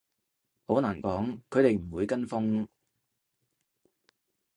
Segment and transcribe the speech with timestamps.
[0.65, 2.67] 好難講，佢哋唔會跟風